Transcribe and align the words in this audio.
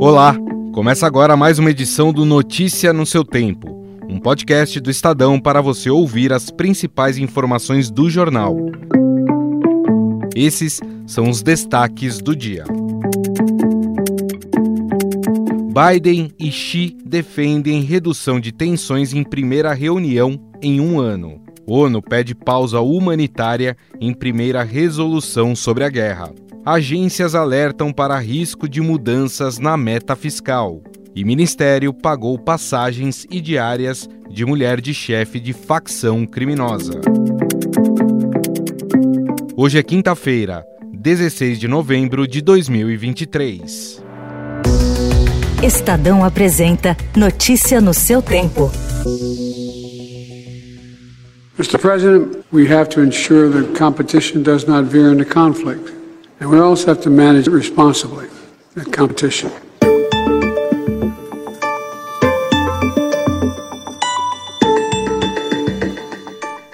Olá, 0.00 0.36
começa 0.72 1.08
agora 1.08 1.36
mais 1.36 1.58
uma 1.58 1.70
edição 1.70 2.12
do 2.12 2.24
Notícia 2.24 2.92
no 2.92 3.04
seu 3.04 3.24
tempo, 3.24 3.84
um 4.08 4.20
podcast 4.20 4.78
do 4.78 4.92
Estadão 4.92 5.40
para 5.40 5.60
você 5.60 5.90
ouvir 5.90 6.32
as 6.32 6.50
principais 6.52 7.18
informações 7.18 7.90
do 7.90 8.08
jornal. 8.08 8.56
Esses 10.36 10.80
são 11.04 11.28
os 11.28 11.42
destaques 11.42 12.18
do 12.18 12.36
dia. 12.36 12.64
Biden 15.74 16.30
e 16.38 16.52
Xi 16.52 16.96
defendem 17.04 17.82
redução 17.82 18.38
de 18.38 18.52
tensões 18.52 19.12
em 19.12 19.24
primeira 19.24 19.74
reunião 19.74 20.38
em 20.62 20.80
um 20.80 21.00
ano. 21.00 21.40
ONU 21.66 22.00
pede 22.00 22.36
pausa 22.36 22.80
humanitária 22.80 23.76
em 24.00 24.14
primeira 24.14 24.62
resolução 24.62 25.56
sobre 25.56 25.82
a 25.82 25.88
guerra. 25.88 26.32
Agências 26.70 27.34
alertam 27.34 27.90
para 27.90 28.18
risco 28.18 28.68
de 28.68 28.82
mudanças 28.82 29.58
na 29.58 29.74
meta 29.74 30.14
fiscal. 30.14 30.82
E 31.16 31.24
Ministério 31.24 31.94
pagou 31.94 32.38
passagens 32.38 33.26
e 33.30 33.40
diárias 33.40 34.06
de 34.28 34.44
mulher 34.44 34.78
de 34.78 34.92
chefe 34.92 35.40
de 35.40 35.54
facção 35.54 36.26
criminosa. 36.26 37.00
Hoje 39.56 39.78
é 39.78 39.82
quinta-feira, 39.82 40.62
16 40.92 41.58
de 41.58 41.66
novembro 41.66 42.28
de 42.28 42.42
2023. 42.42 44.04
Estadão 45.62 46.22
apresenta 46.22 46.94
Notícia 47.16 47.80
no 47.80 47.94
seu 47.94 48.20
tempo. 48.20 48.70
Mr. 51.58 51.78
President, 51.78 52.44
we 52.52 52.70
have 52.70 52.90
to 52.90 53.02
ensure 53.02 53.50
that 53.50 53.72
competition 53.72 54.42
does 54.42 54.66
not 54.66 54.84
veer 54.84 55.10
into 55.10 55.24
conflict. 55.24 55.97
And 56.40 56.50
we 56.50 56.60
also 56.60 56.86
have 56.86 57.00
to 57.02 57.10
manage 57.10 57.48
responsibly 57.48 58.28
that 58.74 58.96
competition. 58.96 59.50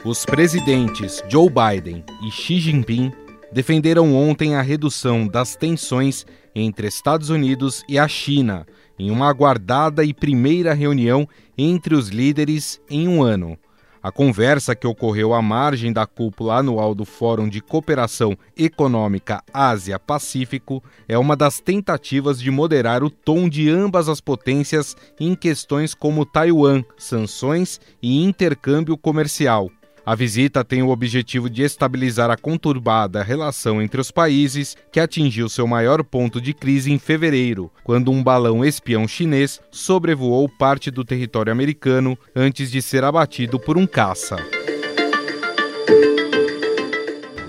Os 0.04 0.26
presidentes 0.26 1.24
Joe 1.28 1.48
Biden 1.48 2.04
e 2.22 2.30
Xi 2.30 2.60
Jinping 2.60 3.10
defenderam 3.50 4.14
ontem 4.14 4.54
a 4.54 4.60
redução 4.60 5.26
das 5.26 5.56
tensões 5.56 6.26
entre 6.54 6.86
Estados 6.86 7.30
Unidos 7.30 7.82
e 7.88 7.98
a 7.98 8.06
China 8.06 8.66
em 8.98 9.10
uma 9.10 9.30
aguardada 9.30 10.04
e 10.04 10.12
primeira 10.12 10.74
reunião 10.74 11.26
entre 11.56 11.94
os 11.94 12.08
líderes 12.08 12.80
em 12.90 13.08
um 13.08 13.22
ano. 13.22 13.58
A 14.04 14.12
conversa 14.12 14.74
que 14.74 14.86
ocorreu 14.86 15.32
à 15.32 15.40
margem 15.40 15.90
da 15.90 16.06
cúpula 16.06 16.58
anual 16.58 16.94
do 16.94 17.06
Fórum 17.06 17.48
de 17.48 17.62
Cooperação 17.62 18.36
Econômica 18.54 19.42
Ásia-Pacífico 19.50 20.84
é 21.08 21.16
uma 21.16 21.34
das 21.34 21.58
tentativas 21.58 22.38
de 22.38 22.50
moderar 22.50 23.02
o 23.02 23.08
tom 23.08 23.48
de 23.48 23.70
ambas 23.70 24.06
as 24.06 24.20
potências 24.20 24.94
em 25.18 25.34
questões 25.34 25.94
como 25.94 26.26
Taiwan, 26.26 26.84
sanções 26.98 27.80
e 28.02 28.22
intercâmbio 28.22 28.98
comercial. 28.98 29.70
A 30.06 30.14
visita 30.14 30.62
tem 30.62 30.82
o 30.82 30.90
objetivo 30.90 31.48
de 31.48 31.62
estabilizar 31.62 32.30
a 32.30 32.36
conturbada 32.36 33.22
relação 33.22 33.80
entre 33.80 33.98
os 33.98 34.10
países, 34.10 34.76
que 34.92 35.00
atingiu 35.00 35.48
seu 35.48 35.66
maior 35.66 36.04
ponto 36.04 36.42
de 36.42 36.52
crise 36.52 36.92
em 36.92 36.98
fevereiro, 36.98 37.72
quando 37.82 38.12
um 38.12 38.22
balão 38.22 38.62
espião 38.62 39.08
chinês 39.08 39.62
sobrevoou 39.70 40.46
parte 40.46 40.90
do 40.90 41.06
território 41.06 41.50
americano 41.50 42.18
antes 42.36 42.70
de 42.70 42.82
ser 42.82 43.02
abatido 43.02 43.58
por 43.58 43.78
um 43.78 43.86
caça. 43.86 44.36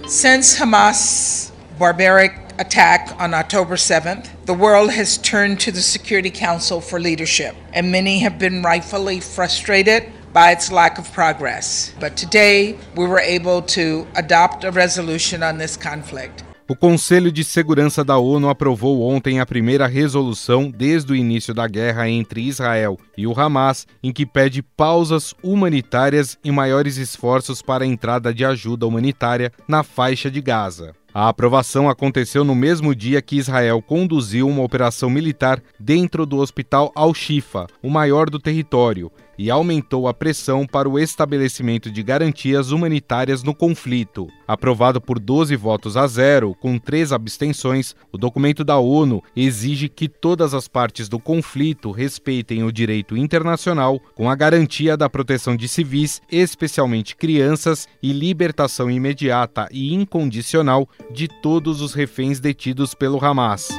Since 0.07 0.61
Hamas 0.61 1.51
barbaric 1.77 2.35
attack 2.57 3.11
on 3.19 3.33
October 3.33 3.75
7th, 3.75 4.29
the 4.45 4.53
world 4.53 4.89
has 4.97 5.17
turned 5.17 5.59
to 5.59 5.73
the 5.73 5.81
Security 5.81 6.31
Council 6.31 6.79
for 6.79 7.01
leadership, 7.01 7.53
and 7.73 7.91
many 7.91 8.23
have 8.23 8.37
been 8.37 8.61
rightfully 8.61 9.19
frustrated 9.19 10.14
by 10.35 10.51
its 10.51 10.69
lack 10.69 10.99
of 10.99 11.09
progress. 11.13 11.93
But 11.97 12.17
today, 12.17 12.77
we 12.97 13.07
were 13.07 13.21
able 13.21 13.61
to 13.73 14.05
adopt 14.15 14.65
a 14.65 14.69
resolution 14.69 15.41
on 15.41 15.57
this 15.57 15.77
conflict. 15.77 16.43
O 16.67 16.75
Conselho 16.75 17.31
de 17.31 17.43
Segurança 17.43 18.03
da 18.03 18.17
ONU 18.17 18.49
aprovou 18.49 19.03
ontem 19.03 19.39
a 19.39 19.45
primeira 19.45 19.85
resolução 19.85 20.71
desde 20.71 21.13
o 21.13 21.15
início 21.15 21.53
da 21.53 21.67
guerra 21.67 22.09
entre 22.09 22.41
Israel 22.41 22.97
e 23.15 23.27
o 23.27 23.39
Hamas, 23.39 23.85
em 24.03 24.11
que 24.11 24.25
pede 24.25 24.63
pausas 24.63 25.35
humanitárias 25.43 26.39
e 26.43 26.51
maiores 26.51 26.97
esforços 26.97 27.61
para 27.61 27.83
a 27.83 27.87
entrada 27.87 28.33
de 28.33 28.43
ajuda 28.43 28.87
humanitária 28.87 29.51
na 29.67 29.83
faixa 29.83 30.29
de 30.29 30.41
Gaza. 30.41 30.95
A 31.13 31.29
aprovação 31.29 31.87
aconteceu 31.87 32.43
no 32.43 32.53
mesmo 32.53 32.93
dia 32.93 33.21
que 33.21 33.37
Israel 33.37 33.81
conduziu 33.81 34.49
uma 34.49 34.63
operação 34.63 35.09
militar 35.09 35.61
dentro 35.79 36.25
do 36.25 36.39
hospital 36.39 36.91
Al-Shifa, 36.93 37.67
o 37.81 37.89
maior 37.89 38.29
do 38.29 38.37
território, 38.37 39.09
e 39.37 39.49
aumentou 39.49 40.07
a 40.07 40.13
pressão 40.13 40.65
para 40.65 40.89
o 40.89 40.99
estabelecimento 40.99 41.91
de 41.91 42.01
garantias 42.03 42.71
humanitárias 42.71 43.43
no 43.43 43.53
conflito. 43.53 44.27
Aprovado 44.47 45.01
por 45.01 45.19
12 45.19 45.55
votos 45.55 45.97
a 45.97 46.07
zero, 46.07 46.55
com 46.55 46.77
três 46.77 47.11
abstenções, 47.11 47.95
o 48.11 48.17
documento 48.17 48.63
da 48.63 48.77
ONU 48.77 49.21
exige 49.35 49.89
que 49.89 50.07
todas 50.07 50.53
as 50.53 50.67
partes 50.67 51.09
do 51.09 51.19
conflito 51.19 51.91
respeitem 51.91 52.63
o 52.63 52.71
direito 52.71 53.17
internacional, 53.17 53.99
com 54.13 54.29
a 54.29 54.35
garantia 54.35 54.95
da 54.95 55.09
proteção 55.09 55.55
de 55.55 55.67
civis, 55.67 56.21
especialmente 56.31 57.15
crianças, 57.15 57.87
e 58.01 58.11
libertação 58.11 58.89
imediata 58.89 59.67
e 59.71 59.93
incondicional 59.93 60.87
de 61.11 61.27
todos 61.27 61.81
os 61.81 61.93
reféns 61.93 62.39
detidos 62.39 62.93
pelo 62.93 63.23
Hamas. 63.23 63.69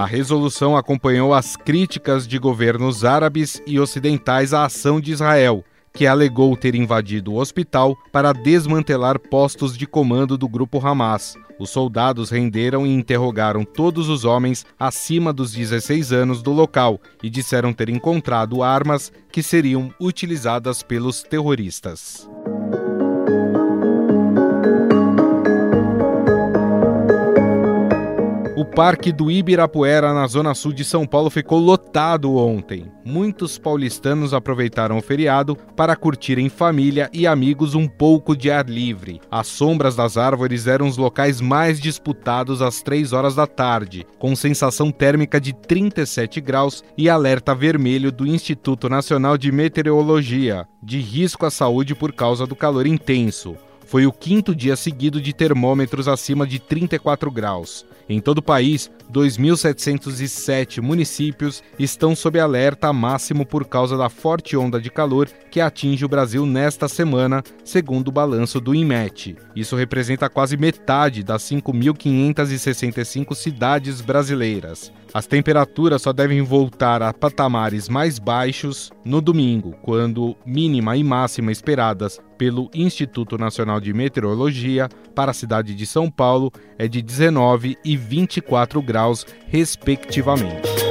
A 0.00 0.06
resolução 0.06 0.78
acompanhou 0.78 1.34
as 1.34 1.56
críticas 1.56 2.26
de 2.26 2.38
governos 2.38 3.04
árabes 3.04 3.62
e 3.66 3.78
ocidentais 3.78 4.54
à 4.54 4.64
ação 4.64 4.98
de 4.98 5.12
Israel, 5.12 5.62
que 5.92 6.06
alegou 6.06 6.56
ter 6.56 6.74
invadido 6.74 7.34
o 7.34 7.36
hospital 7.36 7.94
para 8.10 8.32
desmantelar 8.32 9.18
postos 9.18 9.76
de 9.76 9.86
comando 9.86 10.38
do 10.38 10.48
grupo 10.48 10.78
Hamas. 10.78 11.36
Os 11.58 11.68
soldados 11.68 12.30
renderam 12.30 12.86
e 12.86 12.94
interrogaram 12.94 13.62
todos 13.62 14.08
os 14.08 14.24
homens 14.24 14.64
acima 14.78 15.34
dos 15.34 15.52
16 15.52 16.14
anos 16.14 16.42
do 16.42 16.50
local 16.50 16.98
e 17.22 17.28
disseram 17.28 17.70
ter 17.70 17.90
encontrado 17.90 18.62
armas 18.62 19.12
que 19.30 19.42
seriam 19.42 19.92
utilizadas 20.00 20.82
pelos 20.82 21.22
terroristas. 21.22 22.26
Parque 28.74 29.12
do 29.12 29.30
Ibirapuera, 29.30 30.14
na 30.14 30.26
zona 30.28 30.54
sul 30.54 30.72
de 30.72 30.84
São 30.84 31.04
Paulo, 31.04 31.28
ficou 31.28 31.58
lotado 31.58 32.36
ontem. 32.36 32.90
Muitos 33.04 33.58
paulistanos 33.58 34.32
aproveitaram 34.32 34.96
o 34.96 35.02
feriado 35.02 35.56
para 35.74 35.96
curtir 35.96 36.38
em 36.38 36.48
família 36.48 37.10
e 37.12 37.26
amigos 37.26 37.74
um 37.74 37.88
pouco 37.88 38.36
de 38.36 38.48
ar 38.48 38.68
livre. 38.68 39.20
As 39.28 39.48
sombras 39.48 39.96
das 39.96 40.16
árvores 40.16 40.68
eram 40.68 40.86
os 40.86 40.96
locais 40.96 41.40
mais 41.40 41.80
disputados 41.80 42.62
às 42.62 42.80
3 42.80 43.12
horas 43.12 43.34
da 43.34 43.46
tarde, 43.46 44.06
com 44.20 44.36
sensação 44.36 44.92
térmica 44.92 45.40
de 45.40 45.52
37 45.52 46.40
graus 46.40 46.84
e 46.96 47.10
alerta 47.10 47.54
vermelho 47.54 48.12
do 48.12 48.24
Instituto 48.24 48.88
Nacional 48.88 49.36
de 49.36 49.50
Meteorologia, 49.50 50.64
de 50.80 51.00
risco 51.00 51.44
à 51.44 51.50
saúde 51.50 51.94
por 51.94 52.12
causa 52.12 52.46
do 52.46 52.54
calor 52.54 52.86
intenso. 52.86 53.56
Foi 53.90 54.06
o 54.06 54.12
quinto 54.12 54.54
dia 54.54 54.76
seguido 54.76 55.20
de 55.20 55.32
termômetros 55.32 56.06
acima 56.06 56.46
de 56.46 56.60
34 56.60 57.28
graus. 57.28 57.84
Em 58.10 58.18
todo 58.18 58.38
o 58.38 58.42
país, 58.42 58.90
2.707 59.12 60.82
municípios 60.82 61.62
estão 61.78 62.16
sob 62.16 62.40
alerta 62.40 62.92
máximo 62.92 63.46
por 63.46 63.64
causa 63.64 63.96
da 63.96 64.08
forte 64.08 64.56
onda 64.56 64.80
de 64.80 64.90
calor 64.90 65.28
que 65.48 65.60
atinge 65.60 66.04
o 66.04 66.08
Brasil 66.08 66.44
nesta 66.44 66.88
semana, 66.88 67.40
segundo 67.64 68.08
o 68.08 68.12
balanço 68.12 68.60
do 68.60 68.74
INMET. 68.74 69.36
Isso 69.54 69.76
representa 69.76 70.28
quase 70.28 70.56
metade 70.56 71.22
das 71.22 71.42
5.565 71.44 73.32
cidades 73.36 74.00
brasileiras. 74.00 74.92
As 75.12 75.26
temperaturas 75.26 76.02
só 76.02 76.12
devem 76.12 76.40
voltar 76.42 77.02
a 77.02 77.12
patamares 77.12 77.88
mais 77.88 78.18
baixos 78.18 78.92
no 79.04 79.20
domingo, 79.20 79.72
quando 79.82 80.36
mínima 80.46 80.96
e 80.96 81.02
máxima 81.02 81.50
esperadas 81.50 82.20
pelo 82.38 82.70
Instituto 82.72 83.36
Nacional 83.36 83.80
de 83.80 83.92
Meteorologia 83.92 84.88
para 85.14 85.32
a 85.32 85.34
cidade 85.34 85.74
de 85.74 85.84
São 85.84 86.08
Paulo 86.08 86.52
é 86.78 86.86
de 86.86 87.02
19 87.02 87.76
e 87.84 87.96
24 88.00 88.82
graus, 88.82 89.26
respectivamente. 89.52 90.89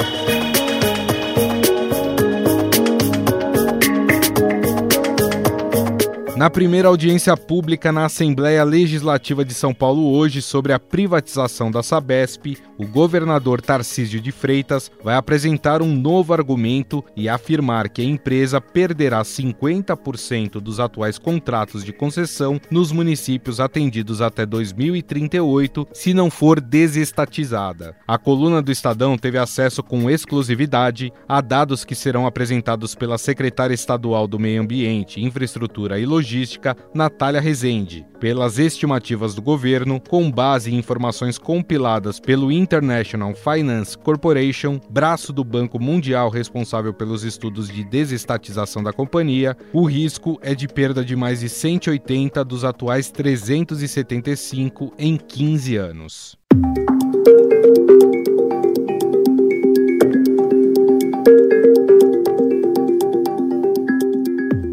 Na 6.40 6.50
primeira 6.50 6.88
audiência 6.88 7.36
pública 7.36 7.92
na 7.92 8.06
Assembleia 8.06 8.64
Legislativa 8.64 9.44
de 9.44 9.54
São 9.54 9.74
Paulo 9.74 10.10
hoje 10.10 10.42
sobre 10.42 10.72
a 10.72 10.80
privatização 10.80 11.70
da 11.70 11.84
Sabesp, 11.84 12.58
o 12.78 12.88
governador 12.88 13.60
Tarcísio 13.60 14.22
de 14.22 14.32
Freitas 14.32 14.90
vai 15.04 15.16
apresentar 15.16 15.82
um 15.82 15.94
novo 15.94 16.32
argumento 16.32 17.04
e 17.14 17.28
afirmar 17.28 17.90
que 17.90 18.02
a 18.02 18.06
empresa 18.06 18.62
perderá 18.62 19.22
50% 19.22 20.62
dos 20.62 20.80
atuais 20.80 21.20
contratos 21.20 21.84
de 21.84 21.92
concessão 21.92 22.58
nos 22.72 22.94
municípios 22.94 23.60
atendidos 23.60 24.22
até 24.22 24.46
2038 24.46 25.90
se 25.92 26.14
não 26.14 26.32
for 26.32 26.62
desestatizada. 26.62 27.98
A 28.08 28.18
coluna 28.18 28.62
do 28.62 28.72
Estadão 28.72 29.18
teve 29.18 29.38
acesso 29.38 29.84
com 29.84 30.10
exclusividade 30.10 31.12
a 31.28 31.42
dados 31.42 31.84
que 31.84 31.96
serão 31.96 32.26
apresentados 32.26 32.96
pela 32.96 33.18
secretária 33.18 33.74
estadual 33.74 34.26
do 34.26 34.40
Meio 34.40 34.62
Ambiente, 34.62 35.20
Infraestrutura 35.20 36.00
e 36.00 36.06
Logística 36.06 36.29
Logística, 36.30 36.78
Natália 36.94 37.42
Rezende. 37.42 38.06
Pelas 38.20 38.60
estimativas 38.60 39.34
do 39.34 39.42
governo, 39.42 40.00
com 40.00 40.30
base 40.30 40.72
em 40.72 40.78
informações 40.78 41.40
compiladas 41.40 42.20
pelo 42.20 42.52
International 42.52 43.34
Finance 43.34 43.98
Corporation, 43.98 44.80
braço 44.90 45.34
do 45.34 45.44
Banco 45.44 45.80
Mundial 45.80 46.30
responsável 46.30 46.94
pelos 46.94 47.24
estudos 47.24 47.68
de 47.68 47.84
desestatização 47.84 48.84
da 48.84 48.94
companhia, 48.94 49.58
o 49.74 49.86
risco 49.86 50.38
é 50.44 50.54
de 50.54 50.68
perda 50.68 51.04
de 51.04 51.16
mais 51.16 51.40
de 51.40 51.50
180 51.50 52.46
dos 52.46 52.64
atuais 52.64 53.10
375 53.10 54.94
em 55.00 55.18
15 55.18 55.78
anos. 55.78 56.38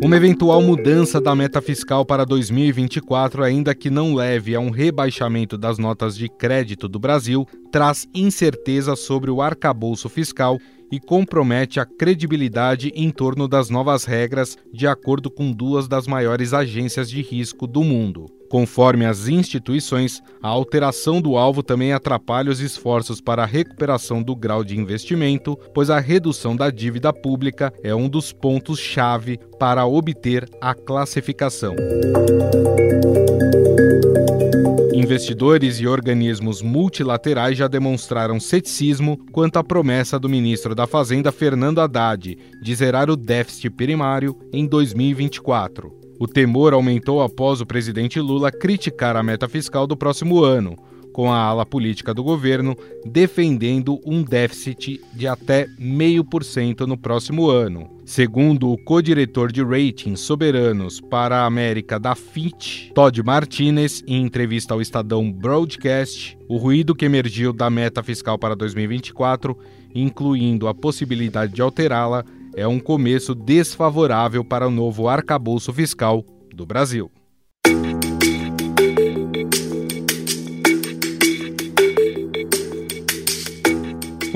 Uma 0.07 0.19
eventual 0.19 0.63
mudança 0.63 1.21
da 1.21 1.35
meta 1.35 1.61
fiscal 1.61 2.07
para 2.07 2.25
2024, 2.25 3.43
ainda 3.43 3.75
que 3.75 3.91
não 3.91 4.15
leve 4.15 4.55
a 4.55 4.61
um 4.61 4.71
rebaixamento 4.71 5.59
das 5.59 5.79
notas 5.79 6.17
de 6.17 6.29
crédito 6.29 6.87
do 6.87 6.97
Brasil, 6.97 7.45
traz 7.73 8.07
incerteza 8.15 8.95
sobre 8.95 9.33
o 9.33 9.43
arcabouço 9.43 10.09
fiscal 10.09 10.61
e 10.93 11.01
compromete 11.01 11.81
a 11.81 11.85
credibilidade 11.85 12.93
em 12.95 13.11
torno 13.11 13.49
das 13.49 13.69
novas 13.69 14.05
regras, 14.05 14.57
de 14.73 14.87
acordo 14.87 15.29
com 15.29 15.51
duas 15.51 15.89
das 15.89 16.07
maiores 16.07 16.53
agências 16.53 17.11
de 17.11 17.21
risco 17.21 17.67
do 17.67 17.83
mundo. 17.83 18.36
Conforme 18.49 19.05
as 19.05 19.29
instituições, 19.29 20.23
a 20.43 20.49
alteração 20.49 21.21
do 21.21 21.37
alvo 21.37 21.63
também 21.63 21.93
atrapalha 21.93 22.51
os 22.51 22.61
esforços 22.61 23.21
para 23.21 23.43
a 23.43 23.47
recuperação 23.47 24.23
do 24.23 24.37
grau 24.37 24.63
de 24.63 24.79
investimento, 24.79 25.57
pois 25.75 25.91
a 25.91 25.99
redução 25.99 26.55
da 26.55 26.71
dívida 26.71 27.13
pública 27.13 27.73
é 27.83 27.95
um 27.95 28.09
dos 28.09 28.33
pontos-chave 28.33 29.39
para 29.59 29.87
obter 29.87 30.49
a 30.61 30.75
classificação. 30.75 31.75
Investidores 34.95 35.79
e 35.79 35.87
organismos 35.87 36.63
multilaterais 36.63 37.59
já 37.59 37.69
demonstraram 37.69 38.41
ceticismo 38.41 39.19
quanto 39.31 39.59
à 39.59 39.65
promessa 39.65 40.19
do 40.19 40.29
ministro 40.29 40.75
da 40.75 40.87
Fazenda, 40.87 41.31
Fernando 41.31 41.81
Haddad, 41.81 42.37
de 42.63 42.75
zerar 42.75 43.11
o 43.11 43.17
déficit 43.17 43.71
primário 43.71 44.37
em 44.53 44.67
2024. 44.67 46.06
O 46.19 46.27
temor 46.27 46.73
aumentou 46.73 47.21
após 47.21 47.61
o 47.61 47.67
presidente 47.67 48.19
Lula 48.21 48.51
criticar 48.51 49.17
a 49.17 49.23
meta 49.23 49.49
fiscal 49.49 49.87
do 49.87 49.97
próximo 49.97 50.43
ano, 50.43 50.75
com 51.13 51.33
a 51.33 51.39
ala 51.39 51.65
política 51.65 52.13
do 52.13 52.23
governo 52.23 52.77
defendendo 53.05 53.99
um 54.05 54.23
déficit 54.23 55.01
de 55.15 55.27
até 55.27 55.67
0,5% 55.79 56.87
no 56.87 56.97
próximo 56.97 57.49
ano. 57.49 57.91
Segundo 58.05 58.71
o 58.71 58.79
co-diretor 58.79 59.51
de 59.51 59.63
ratings 59.63 60.21
soberanos 60.21 61.01
para 61.01 61.39
a 61.39 61.47
América 61.47 61.99
da 61.99 62.15
Fitch, 62.15 62.91
Todd 62.95 63.23
Martinez, 63.23 64.03
em 64.07 64.23
entrevista 64.23 64.73
ao 64.73 64.81
Estadão 64.81 65.31
Broadcast, 65.31 66.39
o 66.49 66.57
ruído 66.57 66.95
que 66.95 67.05
emergiu 67.05 67.53
da 67.53 67.69
meta 67.69 68.03
fiscal 68.03 68.39
para 68.39 68.55
2024, 68.55 69.57
incluindo 69.95 70.69
a 70.69 70.75
possibilidade 70.75 71.53
de 71.53 71.63
alterá-la, 71.63 72.25
é 72.57 72.67
um 72.67 72.81
começo 72.81 73.35
desfavorável 73.35 74.43
para 74.43 74.67
o 74.67 74.71
novo 74.71 75.09
arcabouço 75.09 75.71
fiscal 75.75 76.25
do 76.55 76.65
Brasil. 76.65 77.11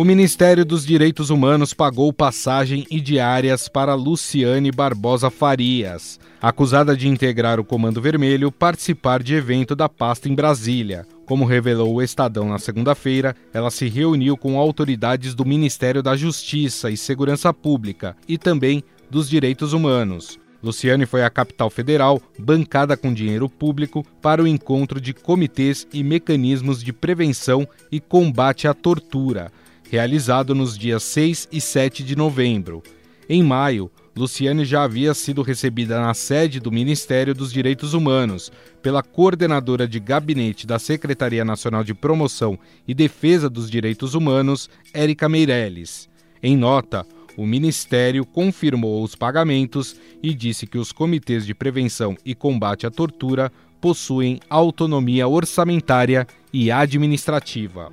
O 0.01 0.05
Ministério 0.05 0.65
dos 0.65 0.87
Direitos 0.87 1.29
Humanos 1.29 1.75
pagou 1.75 2.11
passagem 2.11 2.87
e 2.91 3.03
diárias 3.03 3.69
para 3.69 3.93
Luciane 3.93 4.73
Barbosa 4.73 5.29
Farias, 5.29 6.19
acusada 6.41 6.97
de 6.97 7.07
integrar 7.07 7.61
o 7.61 7.65
Comando 7.65 8.01
Vermelho, 8.01 8.51
participar 8.51 9.23
de 9.23 9.35
evento 9.35 9.77
da 9.77 9.91
pasta 9.91 10.27
em 10.27 10.35
Brasília. 10.35 11.07
Como 11.27 11.45
revelou 11.45 11.97
o 11.97 12.01
Estadão 12.01 12.49
na 12.49 12.59
segunda-feira, 12.59 13.37
ela 13.53 13.71
se 13.71 13.91
reuniu 13.91 14.39
com 14.39 14.59
autoridades 14.59 15.35
do 15.35 15.45
Ministério 15.45 16.03
da 16.03 16.17
Justiça 16.17 16.91
e 16.91 16.97
Segurança 16.97 17.53
Pública 17.53 18.17
e 18.27 18.39
também 18.39 18.83
dos 19.11 19.29
Direitos 19.29 19.75
Humanos. 19.75 20.41
Luciane 20.63 21.05
foi 21.05 21.25
à 21.25 21.29
capital 21.29 21.69
federal, 21.69 22.23
bancada 22.39 22.97
com 22.97 23.13
dinheiro 23.13 23.51
público, 23.51 24.03
para 24.23 24.43
o 24.43 24.47
encontro 24.47 24.99
de 24.99 25.13
comitês 25.13 25.87
e 25.93 26.03
mecanismos 26.03 26.83
de 26.83 26.91
prevenção 26.91 27.69
e 27.93 28.01
combate 28.01 28.67
à 28.67 28.73
tortura, 28.73 29.53
realizado 29.91 30.55
nos 30.55 30.79
dias 30.79 31.03
6 31.03 31.49
e 31.51 31.61
7 31.61 32.05
de 32.05 32.15
novembro. 32.15 32.83
Em 33.29 33.43
maio, 33.43 33.91
Luciane 34.17 34.65
já 34.65 34.85
havia 34.85 35.13
sido 35.15 35.43
recebida 35.43 36.01
na 36.01 36.15
sede 36.15 36.61
do 36.61 36.71
Ministério 36.71 37.35
dos 37.35 37.53
Direitos 37.53 37.93
Humanos 37.93 38.53
pela 38.83 39.03
coordenadora 39.03 39.89
de 39.89 39.99
gabinete 39.99 40.67
da 40.67 40.79
Secretaria 40.79 41.45
Nacional 41.45 41.83
de 41.83 41.93
Promoção 41.93 42.59
e 42.87 42.95
Defesa 42.95 43.51
dos 43.51 43.71
Direitos 43.71 44.15
Humanos, 44.15 44.71
Érica 44.95 45.29
Meirelles. 45.29 46.09
Em 46.43 46.57
nota, 46.57 47.05
o 47.37 47.45
Ministério 47.45 48.25
confirmou 48.25 49.03
os 49.03 49.15
pagamentos 49.15 49.97
e 50.23 50.33
disse 50.35 50.67
que 50.67 50.79
os 50.79 50.93
comitês 50.93 51.45
de 51.45 51.55
prevenção 51.55 52.17
e 52.25 52.35
combate 52.35 52.87
à 52.87 52.91
tortura 52.91 53.51
possuem 53.81 54.39
autonomia 54.49 55.27
orçamentária 55.27 56.27
e 56.53 56.71
administrativa. 56.71 57.91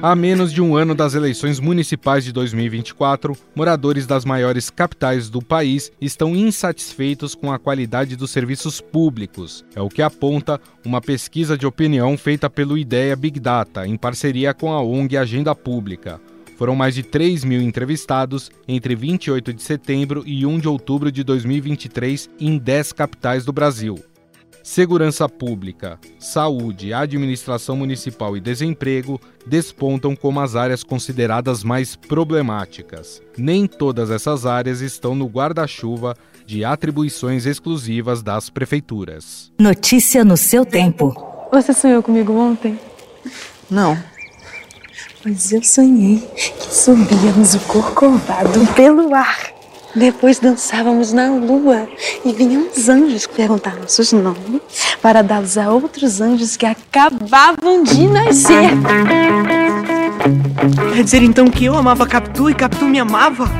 A 0.00 0.14
menos 0.14 0.52
de 0.52 0.62
um 0.62 0.76
ano 0.76 0.94
das 0.94 1.14
eleições 1.14 1.58
municipais 1.58 2.24
de 2.24 2.32
2024, 2.32 3.36
moradores 3.52 4.06
das 4.06 4.24
maiores 4.24 4.70
capitais 4.70 5.28
do 5.28 5.42
país 5.42 5.90
estão 6.00 6.36
insatisfeitos 6.36 7.34
com 7.34 7.50
a 7.50 7.58
qualidade 7.58 8.14
dos 8.14 8.30
serviços 8.30 8.80
públicos. 8.80 9.64
É 9.74 9.80
o 9.80 9.88
que 9.88 10.00
aponta 10.00 10.60
uma 10.86 11.00
pesquisa 11.00 11.58
de 11.58 11.66
opinião 11.66 12.16
feita 12.16 12.48
pelo 12.48 12.78
Ideia 12.78 13.16
Big 13.16 13.40
Data, 13.40 13.88
em 13.88 13.96
parceria 13.96 14.54
com 14.54 14.72
a 14.72 14.80
ONG 14.80 15.16
Agenda 15.16 15.52
Pública. 15.52 16.20
Foram 16.56 16.76
mais 16.76 16.94
de 16.94 17.02
3 17.02 17.42
mil 17.42 17.60
entrevistados 17.60 18.52
entre 18.68 18.94
28 18.94 19.52
de 19.52 19.62
setembro 19.62 20.22
e 20.24 20.46
1 20.46 20.60
de 20.60 20.68
outubro 20.68 21.10
de 21.10 21.24
2023 21.24 22.30
em 22.38 22.56
10 22.56 22.92
capitais 22.92 23.44
do 23.44 23.52
Brasil. 23.52 23.98
Segurança 24.68 25.26
Pública, 25.26 25.98
Saúde, 26.18 26.92
Administração 26.92 27.74
Municipal 27.74 28.36
e 28.36 28.40
Desemprego 28.40 29.18
despontam 29.46 30.14
como 30.14 30.40
as 30.40 30.54
áreas 30.54 30.84
consideradas 30.84 31.64
mais 31.64 31.96
problemáticas. 31.96 33.22
Nem 33.34 33.66
todas 33.66 34.10
essas 34.10 34.44
áreas 34.44 34.82
estão 34.82 35.14
no 35.14 35.24
guarda-chuva 35.24 36.14
de 36.44 36.66
atribuições 36.66 37.46
exclusivas 37.46 38.22
das 38.22 38.50
prefeituras. 38.50 39.50
Notícia 39.58 40.22
no 40.22 40.36
seu 40.36 40.66
tempo. 40.66 41.16
Você 41.50 41.72
sonhou 41.72 42.02
comigo 42.02 42.34
ontem? 42.34 42.78
Não. 43.70 43.98
Mas 45.24 45.50
eu 45.50 45.64
sonhei 45.64 46.18
que 46.18 46.74
subíamos 46.74 47.54
o 47.54 47.60
corcovado 47.60 48.66
pelo 48.74 49.14
ar. 49.14 49.57
Depois 49.98 50.38
dançávamos 50.38 51.12
na 51.12 51.28
lua 51.28 51.88
e 52.24 52.32
vinham 52.32 52.68
os 52.68 52.88
anjos 52.88 53.26
perguntar 53.26 53.74
nossos 53.74 54.12
nomes 54.12 54.62
para 55.02 55.22
dá-los 55.22 55.58
a 55.58 55.72
outros 55.72 56.20
anjos 56.20 56.56
que 56.56 56.64
acabavam 56.64 57.82
de 57.82 58.06
nascer. 58.06 58.70
Quer 60.94 61.02
dizer 61.02 61.22
então 61.24 61.50
que 61.50 61.64
eu 61.64 61.74
amava 61.74 62.06
Capitu 62.06 62.48
e 62.48 62.54
Capitu 62.54 62.84
me 62.84 63.00
amava? 63.00 63.50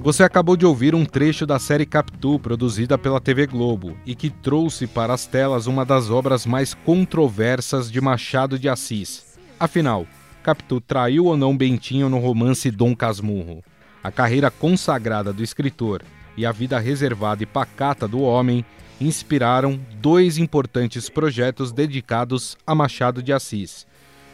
Você 0.00 0.24
acabou 0.24 0.56
de 0.56 0.66
ouvir 0.66 0.92
um 0.92 1.04
trecho 1.04 1.46
da 1.46 1.60
série 1.60 1.86
Capitu, 1.86 2.40
produzida 2.40 2.98
pela 2.98 3.20
TV 3.20 3.46
Globo, 3.46 3.96
e 4.04 4.16
que 4.16 4.30
trouxe 4.30 4.88
para 4.88 5.14
as 5.14 5.26
telas 5.26 5.68
uma 5.68 5.84
das 5.84 6.10
obras 6.10 6.44
mais 6.44 6.74
controversas 6.74 7.88
de 7.88 8.00
Machado 8.00 8.58
de 8.58 8.68
Assis. 8.68 9.22
Afinal, 9.60 10.06
Capitu 10.42 10.80
traiu 10.80 11.26
ou 11.26 11.36
não 11.36 11.56
Bentinho 11.56 12.08
no 12.08 12.18
romance 12.18 12.70
Dom 12.70 12.96
Casmurro. 12.96 13.62
A 14.02 14.10
carreira 14.10 14.50
consagrada 14.50 15.32
do 15.32 15.42
escritor 15.42 16.02
e 16.36 16.46
a 16.46 16.52
vida 16.52 16.78
reservada 16.78 17.42
e 17.42 17.46
pacata 17.46 18.08
do 18.08 18.20
homem 18.22 18.64
inspiraram 19.00 19.78
dois 20.00 20.38
importantes 20.38 21.08
projetos 21.08 21.72
dedicados 21.72 22.56
a 22.66 22.74
Machado 22.74 23.22
de 23.22 23.32
Assis. 23.32 23.86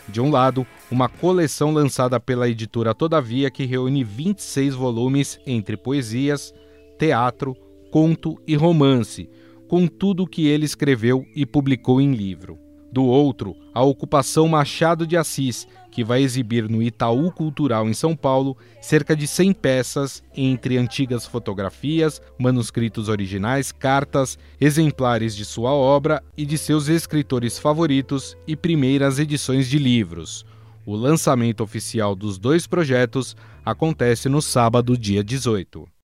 De 0.08 0.20
um 0.20 0.30
lado, 0.30 0.64
uma 0.90 1.08
coleção 1.08 1.72
lançada 1.72 2.20
pela 2.20 2.48
editora 2.48 2.94
Todavia 2.94 3.50
que 3.50 3.64
reúne 3.64 4.04
26 4.04 4.74
volumes 4.74 5.40
entre 5.44 5.76
poesias, 5.76 6.54
teatro, 6.96 7.56
conto 7.90 8.40
e 8.46 8.54
romance, 8.54 9.28
com 9.68 9.88
tudo 9.88 10.22
o 10.22 10.26
que 10.28 10.46
ele 10.46 10.64
escreveu 10.64 11.24
e 11.34 11.44
publicou 11.44 12.00
em 12.00 12.12
livro. 12.12 12.65
Do 12.96 13.04
outro, 13.04 13.54
a 13.74 13.82
Ocupação 13.82 14.48
Machado 14.48 15.06
de 15.06 15.18
Assis, 15.18 15.68
que 15.90 16.02
vai 16.02 16.22
exibir 16.22 16.66
no 16.66 16.82
Itaú 16.82 17.30
Cultural 17.30 17.86
em 17.86 17.92
São 17.92 18.16
Paulo 18.16 18.56
cerca 18.80 19.14
de 19.14 19.26
100 19.26 19.52
peças 19.52 20.24
entre 20.34 20.78
antigas 20.78 21.26
fotografias, 21.26 22.22
manuscritos 22.38 23.10
originais, 23.10 23.70
cartas, 23.70 24.38
exemplares 24.58 25.36
de 25.36 25.44
sua 25.44 25.72
obra 25.72 26.24
e 26.38 26.46
de 26.46 26.56
seus 26.56 26.88
escritores 26.88 27.58
favoritos 27.58 28.34
e 28.46 28.56
primeiras 28.56 29.18
edições 29.18 29.68
de 29.68 29.78
livros. 29.78 30.46
O 30.86 30.96
lançamento 30.96 31.62
oficial 31.62 32.16
dos 32.16 32.38
dois 32.38 32.66
projetos 32.66 33.36
acontece 33.62 34.26
no 34.26 34.40
sábado, 34.40 34.96
dia 34.96 35.22
18. 35.22 35.95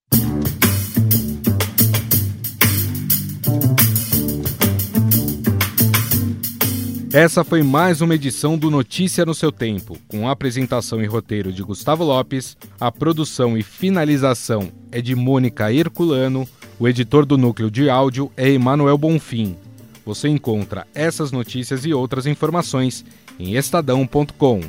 Essa 7.12 7.44
foi 7.44 7.62
mais 7.62 8.00
uma 8.00 8.14
edição 8.14 8.56
do 8.56 8.70
Notícia 8.70 9.26
no 9.26 9.34
seu 9.34 9.52
Tempo, 9.52 9.98
com 10.08 10.26
apresentação 10.26 11.02
e 11.02 11.06
roteiro 11.06 11.52
de 11.52 11.62
Gustavo 11.62 12.02
Lopes, 12.02 12.56
a 12.80 12.90
produção 12.90 13.54
e 13.54 13.62
finalização 13.62 14.72
é 14.90 14.98
de 15.02 15.14
Mônica 15.14 15.70
Herculano, 15.70 16.48
o 16.80 16.88
editor 16.88 17.26
do 17.26 17.36
núcleo 17.36 17.70
de 17.70 17.90
áudio 17.90 18.32
é 18.34 18.48
Emanuel 18.48 18.96
Bonfim. 18.96 19.58
Você 20.06 20.26
encontra 20.26 20.86
essas 20.94 21.30
notícias 21.30 21.84
e 21.84 21.92
outras 21.92 22.26
informações 22.26 23.04
em 23.38 23.56
estadão.com. 23.56 24.62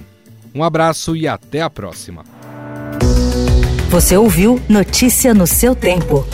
Um 0.54 0.66
abraço 0.66 1.16
e 1.16 1.26
até 1.26 1.62
a 1.62 1.70
próxima. 1.70 2.26
Você 3.90 4.18
ouviu 4.18 4.62
Notícia 4.68 5.34
no 5.34 5.48
seu 5.48 5.74
tempo. 5.74 6.26